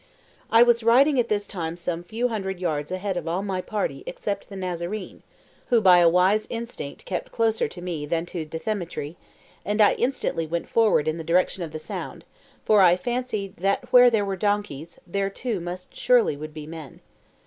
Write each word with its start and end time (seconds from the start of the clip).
I 0.49 0.63
was 0.63 0.81
riding 0.81 1.19
at 1.19 1.29
this 1.29 1.45
time 1.45 1.77
some 1.77 2.03
few 2.03 2.29
hundred 2.29 2.59
yards 2.59 2.91
ahead 2.91 3.17
of 3.17 3.27
all 3.27 3.43
my 3.43 3.61
party 3.61 4.03
except 4.07 4.49
the 4.49 4.55
Nazarene 4.55 5.21
(who 5.67 5.79
by 5.79 5.99
a 5.99 6.09
wise 6.09 6.47
instinct 6.49 7.05
kept 7.05 7.31
closer 7.31 7.67
to 7.67 7.83
me 7.83 8.07
than 8.07 8.25
to 8.25 8.43
Dthemetri), 8.43 9.15
and 9.63 9.79
I 9.79 9.93
instantly 9.93 10.47
went 10.47 10.67
forward 10.67 11.07
in 11.07 11.19
the 11.19 11.23
direction 11.23 11.61
of 11.61 11.71
the 11.71 11.77
sound, 11.77 12.25
for 12.65 12.81
I 12.81 12.97
fancied 12.97 13.57
that 13.57 13.93
where 13.93 14.09
there 14.09 14.25
were 14.25 14.35
donkeys, 14.35 14.97
there 15.05 15.29
too 15.29 15.59
most 15.59 15.95
surely 15.95 16.35
would 16.35 16.51
be 16.51 16.65
men. 16.65 17.01